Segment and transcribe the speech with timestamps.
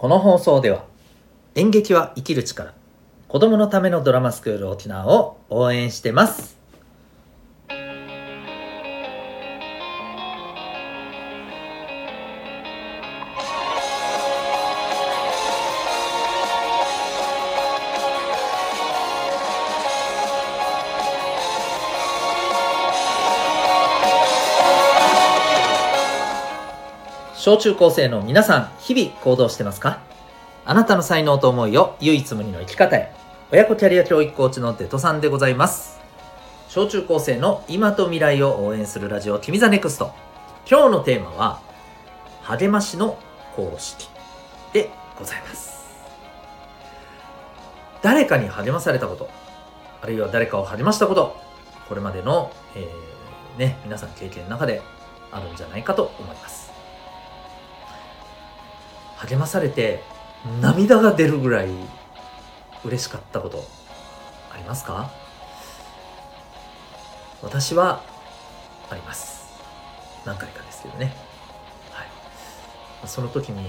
[0.00, 0.86] この放送では
[1.54, 2.72] 演劇は生きる力
[3.28, 6.59] 子供のためのドラマスクール沖縄を応援してます。
[27.40, 30.00] 小中高生の皆さん日々行動してますか？
[30.66, 33.14] あなたの才能と思いを唯一無二の生き方へ。
[33.50, 35.98] 親子キャリア教育コーチのデトさんでございます。
[36.68, 40.12] 小中高生の今と未来を応援するラジオ君 the NEXT。
[40.70, 41.62] 今日のテーマは
[42.42, 43.18] 励ましの
[43.56, 44.10] 公式
[44.74, 45.86] でございます。
[48.02, 49.30] 誰かに励まされたこと
[50.02, 51.38] あるいは誰かを励ましたこと
[51.88, 54.82] これまでの、えー、ね皆さん経験の中で
[55.32, 56.69] あるんじゃないかと思います。
[59.28, 60.02] 励まされて
[60.60, 61.68] 涙が出るぐらい
[62.84, 63.64] 嬉しかったこと
[64.52, 65.10] ありますか？
[67.42, 68.02] 私は
[68.90, 69.48] あります。
[70.24, 71.14] 何回かですけどね。
[71.90, 72.06] はい。
[73.06, 73.66] その時に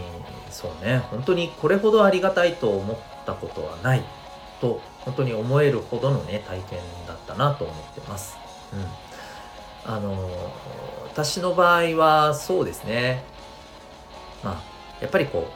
[0.49, 4.03] そうね本当にこれほどありがたいと思ったことはない
[4.61, 8.37] と本当に思えるほどのね体験だったなと思ってます。
[8.73, 9.93] うん。
[9.93, 10.29] あの
[11.07, 13.23] 私の場合はそうですね。
[14.43, 14.70] まあ
[15.01, 15.51] やっぱりこう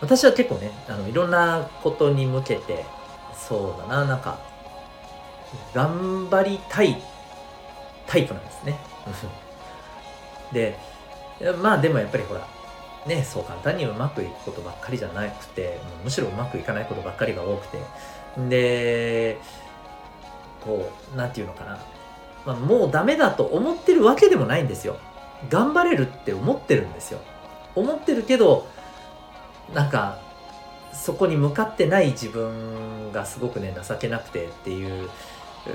[0.00, 2.84] 私は結構ねあのいろんなことに向けて
[3.34, 4.40] そうだななんか
[5.74, 7.02] 頑張りたい
[8.06, 8.78] タイプなんですね。
[10.52, 10.76] で
[11.62, 12.46] まあでもやっぱりほら
[13.06, 17.78] ねそう簡単にうまくいくことばっかりじゃなくてむしろうまくいかないことばっかりが多くて。
[18.48, 19.38] で
[20.64, 21.78] こう何て言うのかな、
[22.46, 24.96] まあ、もうダメだと思ってるわけでもないんですよ。
[25.50, 27.20] 頑張れるって思ってるんですよ。
[27.74, 28.66] 思ってるけど
[29.74, 30.20] なんか
[30.92, 35.08] そこに向かってない自分がすごくね情けなくてっていう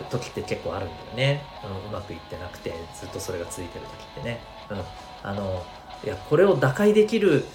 [0.09, 4.81] 時って結構あるんだよね、うん、うまくいってなくてずっとそれが続いてる時ってね、うん、
[5.23, 5.65] あの
[6.03, 7.45] いやこれを打開できる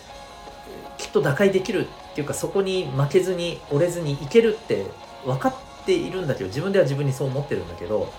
[0.99, 4.87] きっと打開できるっていうかそこに負けずに折れずにいけるって
[5.25, 8.13] 分かっているんだけど自分では自分にそう思ってるんだけど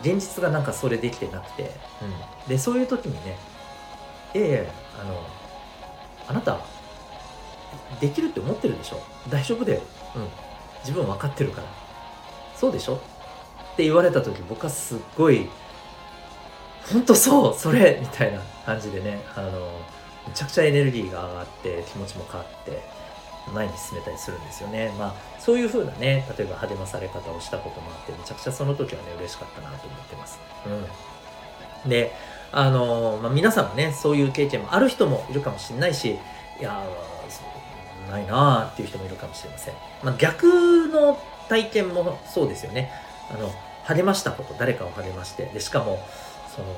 [0.00, 1.70] 現実がなんかそれできてなくて、
[2.42, 3.36] うん、でそういう時にね
[4.34, 5.22] ええあの
[6.32, 6.58] あなた
[8.00, 9.02] できるって思ってるでしょ？
[9.28, 9.82] 大丈夫だよ。
[10.16, 10.28] うん。
[10.80, 11.68] 自分分かってるから。
[12.56, 12.94] そうでしょ？
[12.94, 15.48] って言われた時僕はすっごい
[16.92, 17.98] 本当そうそれ！
[18.00, 19.50] みたいな感じでねあの
[20.26, 22.82] めちゃくちゃエネルギーが上がって気持ちも変わって
[23.52, 24.94] 前に進めたりするんですよね。
[24.98, 30.38] まあそういう風なね例えば励まされ方をしたこともあってめちゃくちゃその時はね嬉しかったなと思ってます。
[31.84, 31.90] うん。
[31.90, 32.12] で
[32.52, 36.18] あの、まあ、皆さんもねそういう経験もある人もいるかもしれないし
[36.60, 36.84] いや
[38.10, 41.18] ないなーっていう人もいるかもしれません、まあ、逆の
[41.48, 42.90] 体験もそうですよね。
[43.30, 43.50] あの
[43.84, 45.98] 励ましたこと誰かを励ましてでしかも
[46.54, 46.76] その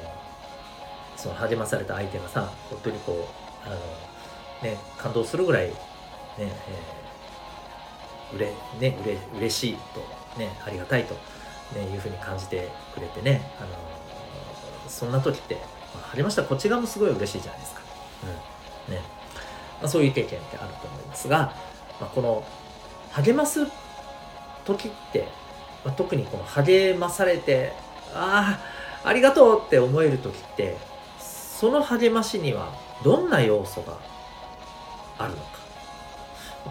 [1.16, 3.28] その励まされた相手がさ本当にこ
[3.64, 3.76] うあの、
[4.62, 5.74] ね、感動するぐらいね、
[6.38, 10.00] えー、うれねうれ嬉しいと
[10.38, 11.14] ねありがたいと、
[11.78, 13.68] ね、いうふうに感じてくれてねあの
[14.88, 15.54] そんな時って、
[15.94, 17.80] まあ、励ましたこっち側もすごい嬉しいじゃないですか。
[18.88, 18.94] うん。
[18.94, 19.00] ね。
[19.80, 21.54] まあ、そういう経験ってあると思いますが、
[22.00, 22.44] まあ、この
[23.12, 23.66] 励ます
[24.64, 25.28] 時って、
[25.84, 27.72] まあ、特にこの励まされて
[28.14, 28.60] あ
[29.04, 30.76] あありがとうって思える時って
[31.18, 32.72] その励ましには
[33.04, 33.98] どんな要素が
[35.18, 35.63] あるのか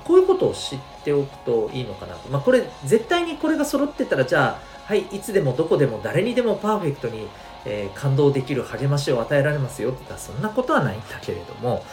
[0.04, 2.30] こういうことを知っておくといいのかなと。
[2.30, 7.28] まあ、これ絶対にこれが揃ってたらじゃあはいいつでもどこでも誰にでもパーフェクトに、
[7.66, 11.84] えー、感動できる励ましを与えられますよって言ったらそんなことはないんだけれども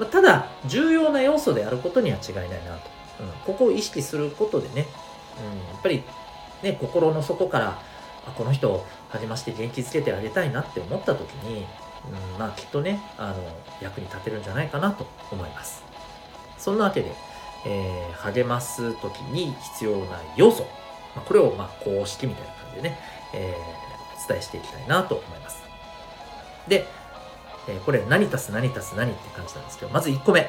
[0.00, 4.86] まあ、ただ重要な要素であることには違いないなと、うん、ここを意識することでね、
[5.38, 6.02] うん、やっぱり
[6.62, 7.82] ね心の底から
[8.26, 11.66] あこの人を励まして元気づけてあげたいなって思った時に、
[12.34, 13.36] うん、まあきっとねあの
[13.82, 15.84] 役に立てるんじゃないかなと思います
[16.56, 17.10] そんなわけで、
[17.66, 20.62] えー、励ます時に必要な要素、
[21.14, 22.98] まあ、これをまあ公式みたいな感じでね、
[23.34, 25.62] えー、お伝えしていきたいなと思います
[26.68, 26.86] で
[27.68, 30.42] えー、これ何足す何足す何って感じなんですけど、まず1個目。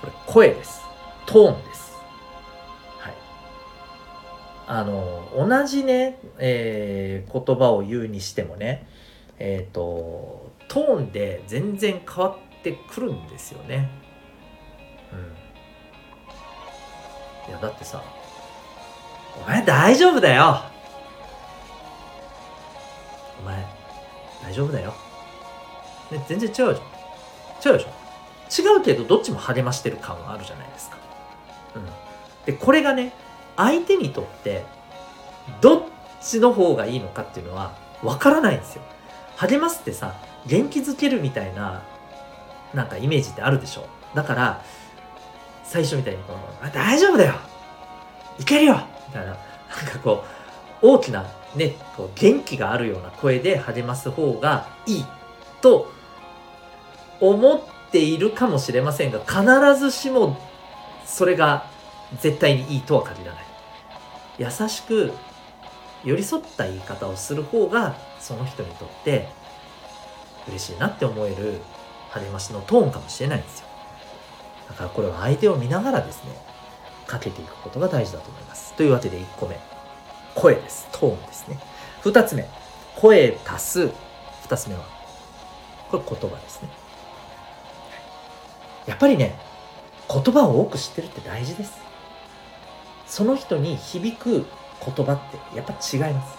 [0.00, 0.82] これ声です。
[1.26, 1.94] トーンです。
[2.98, 3.14] はい。
[4.66, 8.88] あの、同じね、えー、言葉を言うにしてもね、
[9.38, 13.90] えっ、ー、と、トーンで全然変わってくるんですよね。
[15.12, 15.45] うん。
[17.48, 18.02] いや、だってさ、
[19.36, 20.62] お前大丈夫だよ
[23.40, 23.66] お前
[24.42, 24.94] 大丈夫だよ
[26.10, 26.74] ね、全然違うじゃん。
[27.74, 30.96] 違うでしょ違うけどどっちも励ましてる感はあるじゃないですか。
[31.74, 31.86] うん、
[32.46, 33.12] でこれがね
[33.56, 34.64] 相手にとって
[35.60, 35.82] どっ
[36.22, 38.82] ちの方がいいのかっていうのはわからないんですよ。
[39.36, 40.14] 励ますってさ
[40.46, 41.82] 元気づけるみたいな
[42.72, 44.62] なんかイメージってあるでしょだから
[45.66, 46.38] 最初みたいにこの
[46.72, 47.34] 「大丈夫だよ。
[48.38, 49.28] いけるよ!」みたいな。
[49.28, 49.38] なん
[49.92, 50.24] かこ
[50.82, 55.06] う大きなねこう元気があるような声で励ます方がいい
[55.60, 55.90] と
[57.20, 57.60] 思っ
[57.90, 59.44] ているかもしれませんが必
[59.78, 60.38] ずしも
[61.04, 61.66] それが
[62.20, 63.44] 絶対にいいとは限らない。
[64.38, 65.12] 優しく
[66.04, 69.28] 寄り添った言い方をする方がその人にとって
[70.46, 71.60] 嬉しいなって思える
[72.10, 73.65] 励ましのトーンかもしれないんですよ。
[74.68, 76.30] だからこれは相手を見ながらですね
[77.06, 78.74] かけていくことが大事だと思います。
[78.74, 79.58] というわけで1個目。
[80.34, 80.88] 声です。
[80.92, 81.58] トーンですね。
[82.02, 82.48] 2つ目。
[82.96, 83.90] 声足す。
[84.48, 84.82] 2つ目は
[85.90, 86.68] これ言葉ですね。
[88.86, 89.38] やっぱりね
[90.08, 91.78] 言葉を多く知ってるって大事です。
[93.06, 94.46] その人に響く
[94.84, 96.38] 言葉ってやっぱ違います。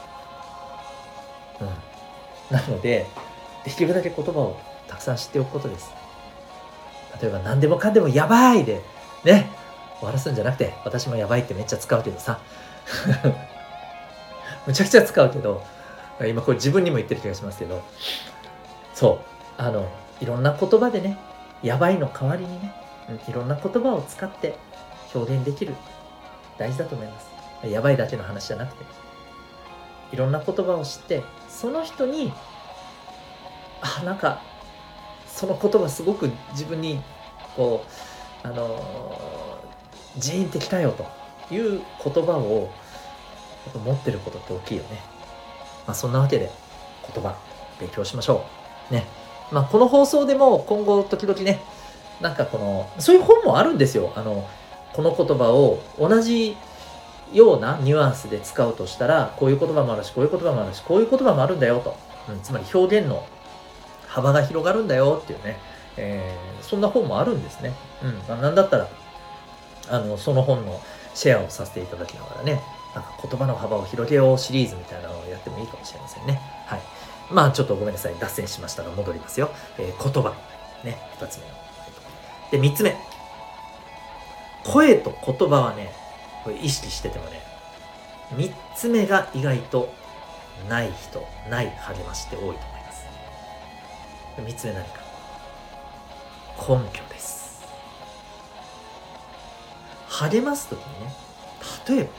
[1.62, 2.56] うん。
[2.56, 3.08] なので
[3.64, 5.92] できるだけ言葉をたくさん知っておくことです。
[7.22, 8.81] 例えば何でもかんでもやばいで
[9.24, 9.50] ね
[10.00, 12.40] 終わらすんじゃなくて私もやばいってめっちゃ使うけどさ。
[14.66, 15.64] むちゃくちゃ使うけど
[16.28, 17.81] 今これ自分にも言ってる気がしますけど。
[18.94, 19.22] そ
[19.60, 19.62] う。
[19.62, 19.88] あの
[20.19, 21.18] いろんな言葉でね
[21.64, 22.74] やばいの代わりにね
[23.28, 24.58] いろんな言葉を使って
[25.14, 25.75] 表現できる。
[26.58, 27.28] 大事だと思います。
[27.68, 28.86] やばいだけの話じゃなくて。
[30.12, 32.31] いろんな言葉を知ってその人に
[33.81, 34.42] あなんか
[35.38, 37.00] その言葉すごく自分に
[37.56, 37.86] こ
[38.44, 38.81] うあの
[40.18, 41.06] ジーンってきたよと
[41.54, 42.72] いう言葉を
[43.86, 45.00] 持ってることって大きいよね。
[45.86, 46.50] まあ、そんなわけで
[47.13, 47.38] 言葉
[47.80, 48.45] 勉強しましょ
[48.89, 48.94] う。
[48.94, 49.06] ね。
[49.51, 51.62] まあ、この放送でも今後時々ね、
[52.19, 54.12] なんかこの、そういう本もあるんですよ。
[54.16, 54.48] あの、
[54.94, 56.57] この言葉を同じ
[57.31, 61.95] ようなニュアンスで使うとしたら、こういう言葉もあるし、こういう言葉もあるし、こういう言葉もあるんだよと。
[62.28, 63.24] うん、つまり表現の
[64.18, 65.58] 幅が広がるんだよっていうね、
[65.96, 67.74] えー、そんな本もあるんですね。
[68.04, 68.16] うん。
[68.28, 68.88] まあ、なんだったら、
[69.90, 70.81] あの、その本の
[71.14, 72.60] シェアをさせていただきながらね、
[72.96, 76.42] なんか言葉の幅を広げようシリーズみたいなのをやってもいいかもしれませんね。
[76.66, 76.81] はい。
[77.30, 78.16] まあちょっとごめんなさい。
[78.19, 79.52] 脱線しましたが戻りますよ。
[79.78, 80.34] えー、言葉。
[80.84, 80.98] ね。
[81.19, 81.54] 二つ目の。
[82.50, 82.96] で、三つ目。
[84.64, 85.94] 声と言葉はね、
[86.44, 87.40] これ意識しててもね、
[88.36, 89.94] 三つ目が意外と
[90.68, 92.77] ない人、ない励ましって多いと思います。
[94.42, 95.00] 三つ目何か。
[96.60, 97.62] 根拠です。
[100.10, 101.13] 励ますときにね、
[101.88, 102.10] 例えば、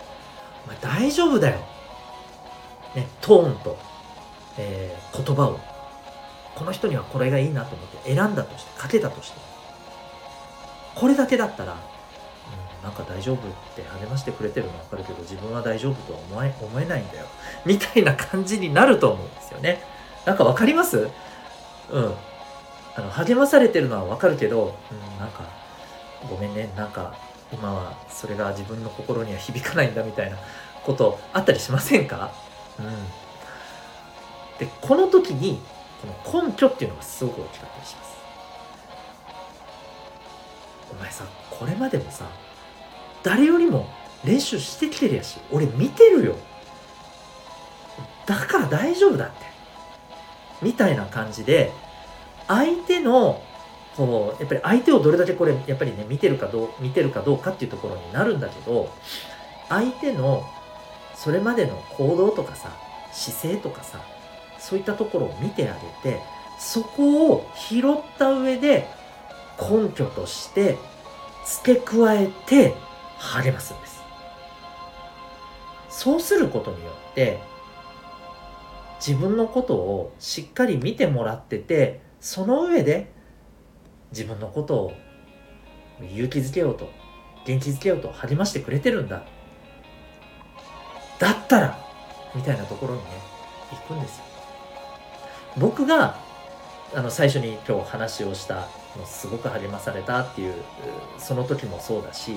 [0.64, 1.58] お前大丈夫だよ。
[2.94, 3.76] ね、トーンと、
[4.56, 5.58] えー、言葉を、
[6.54, 9.38] この人にはこれがいいなと思って選んだとして、かけたとして、
[10.94, 11.78] これだけだったら、うん、
[12.84, 13.40] なんか大丈夫っ
[13.74, 17.26] て励ましてくれてるのはわかるけど、自分は大丈夫とは思え思えないんだよ。
[17.64, 19.82] みたいな感じになると思うんですよね。
[20.24, 21.08] なんかわかります？
[21.90, 22.14] うん。
[22.96, 25.44] あの、励まされてるのはわかるけど、うん、なんか、
[26.28, 27.14] ごめんね、なんか、
[27.52, 30.36] 今はそれが自分の心には響かないんだみたいな
[30.84, 32.30] ことあったりしませんか？
[32.78, 32.86] うん。
[34.58, 35.60] で、この時に、
[36.24, 38.16] この根拠っていうのがすごく大きかったりします。
[40.90, 42.26] お前さ、これまでもさ、
[43.22, 43.88] 誰よりも
[44.24, 46.36] 練習してきてるやし、俺見てるよ。
[48.26, 49.46] だから大丈夫だって。
[50.62, 51.72] みたいな感じで、
[52.46, 53.42] 相手の
[53.98, 58.88] こうやっぱり相手をどれだけこれやっぱりね見てるかどう見てるかどうかっていうところになるんだけど
[59.68, 60.44] 相手の
[61.16, 62.70] それまでの行動とかさ
[63.12, 64.00] 姿勢とかさ
[64.58, 66.20] そういったところを見てあげて
[66.60, 67.82] そこを拾っ
[68.18, 68.86] た上で
[69.60, 70.78] 根拠として
[71.44, 72.74] 付け加えて
[73.18, 73.98] 励ますんです。
[75.88, 77.40] そうすることによって
[79.04, 83.10] 自分のことをしっかり見てもらっててその上で
[84.10, 84.92] 自分のことを
[86.00, 86.90] 勇気づけようと
[87.44, 89.22] 元気づけようと励ましてくれてるんだ。
[91.18, 91.78] だったら
[92.34, 93.06] みたいなところにね
[93.70, 94.24] 行くんですよ。
[95.56, 96.18] 僕が
[96.94, 98.68] あの最初に今日話をした
[99.04, 100.54] すごく励まされたっていう
[101.18, 102.36] その時もそうだし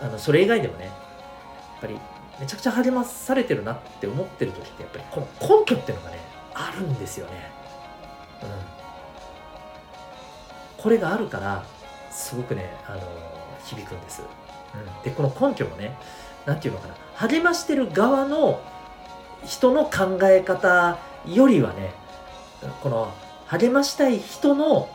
[0.00, 0.94] あのそれ以外でもねやっ
[1.80, 1.98] ぱり
[2.40, 6.18] めちゃくちゃ励まされてるなって思ってる時ってやっぱりこの根拠っていうのがね
[6.54, 7.50] あるんですよね。
[8.42, 8.48] うん。
[10.82, 11.64] これがあるから
[12.10, 13.00] すごくねあの
[13.64, 15.96] 響くんです、うん、でこの根拠もね
[16.44, 16.94] 何て言うのかな。
[17.14, 18.60] 励ましてる側の
[19.44, 21.94] 人の考え方よりはね
[22.82, 23.14] この
[23.46, 24.88] 励ましたい人の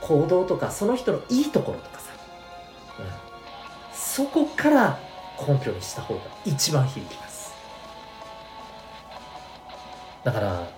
[0.00, 2.10] 行動とかその人のいいところとかさ、
[2.98, 3.06] うん、
[3.92, 4.98] そこから
[5.46, 7.54] 根拠にした方が一番響きます。
[10.24, 10.68] だから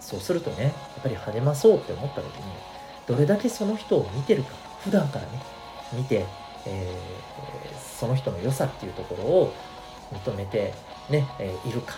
[0.00, 2.42] そうするとねやっぱり励まそうって思った時に
[3.06, 4.50] どれだけその人を見てるか
[4.82, 5.40] 普段からね
[5.92, 6.24] 見て、
[6.66, 9.54] えー、その人の良さっていうところを
[10.12, 10.74] 認めて
[11.10, 11.94] ね、えー、いるか。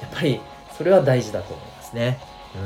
[0.00, 0.40] やっぱり
[0.76, 2.18] それは大事だと思いますね。
[2.54, 2.62] うん。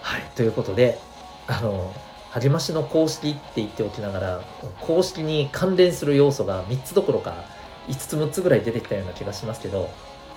[0.00, 0.98] はい、ということで、
[1.46, 1.92] あの、
[2.30, 4.40] はじましの公式って言っておきながら、
[4.80, 7.44] 公式に関連する要素が3つどころか
[7.88, 9.90] 5つ6つぐらい出てきたような気がしますけど、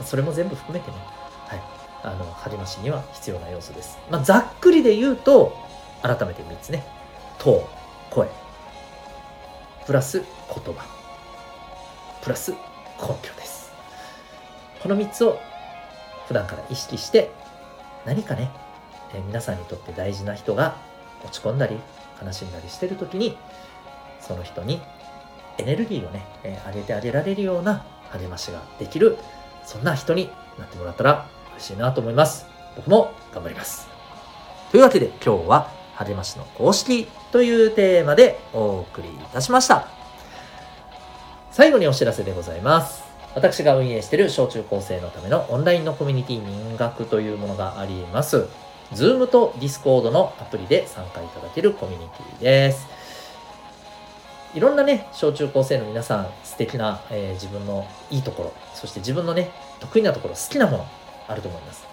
[0.06, 0.98] それも全部含めてね、
[1.48, 1.62] はい、
[2.04, 4.00] あの、はじましには必要な要素です。
[4.10, 5.56] まあ、ざっくりで言うと、
[6.02, 6.84] 改めて3つね。
[7.38, 8.30] トー声、
[9.86, 10.86] プラス言葉、
[12.22, 12.58] プラス根
[13.22, 13.72] 拠です。
[14.82, 15.40] この3つを
[16.28, 17.32] 普段から意識して、
[18.06, 18.50] 何かね、
[19.14, 20.76] え、皆さんにとって大事な人が
[21.24, 21.78] 落ち込んだり
[22.24, 23.38] 悲しんだりしてる時に
[24.20, 24.82] その人に
[25.58, 29.18] エネルギーをね、えー、上げてあげられるような励ましができる
[29.66, 32.46] そんな人になってもらったら嬉しいなと思います。
[32.76, 33.88] 僕も頑張ります。
[34.72, 39.88] というわけで今日は励ましの公式というテーマでお送りいたしました。
[41.52, 43.04] 最後にお知らせでございます。
[43.36, 48.48] 私が運営している小中高生のためのオンラインのコミュニティ民学というものがあります。
[48.94, 52.88] Zoom と Discord のアプリで参加いただけるコミュニティです。
[54.54, 60.86] いろんなね、小中高生の皆さん、素敵な、えー、自分のいいところ、そして自分のね、得意なところ、好きなもの、
[61.30, 61.86] あると思います。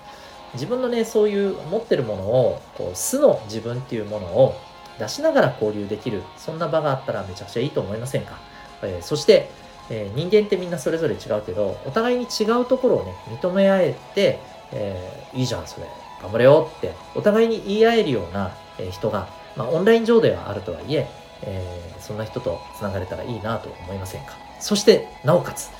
[0.54, 4.56] 自分のね、そういう持ってるものを、こう、素の自分っていうものを
[4.98, 8.38] 出しながら交流できる、そんな場があったらめちゃくちゃいいと思いませんか？
[8.82, 9.50] えー、そして、
[9.88, 14.40] えー、人間ってみんなそれぞれ違うけど、お互いに違うところをね、認め合えて、
[14.72, 15.86] えー、いいじゃん、それ。
[16.22, 18.52] 頑張れよって、お互いに言い合えるような
[18.90, 21.08] 人が、まあ、オンライン上ではあるとはいえ
[21.42, 24.36] えー、そんな人と繋がれたらいいなと思いませんか？
[24.60, 25.70] そして、なおかつ、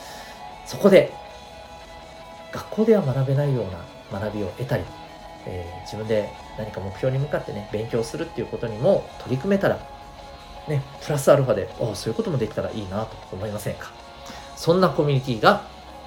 [0.66, 1.12] そこで、
[2.52, 4.84] 学校では学べないような学びを得たり、
[5.46, 9.78] えー、自分で何か目標に向かってね、勉強するっていうことにも取り組めたら、
[10.68, 13.90] ね、プラスアルファで、おそういうこともできたらいいなと思いませんか？
[14.54, 15.62] そんなコミュニティが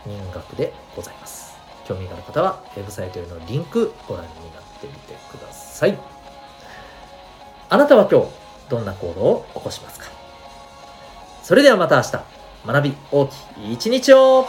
[0.05, 1.57] 民学でございます。
[1.91, 5.97] 興味がある方は、ウェブサイトへのリンクご覧になってみてください。
[7.69, 8.27] あなたは今日、
[8.69, 10.05] どんな行動を起こしますか？
[11.43, 12.11] それではまた明日、
[12.65, 13.31] 学び大き
[13.69, 14.47] い一日を。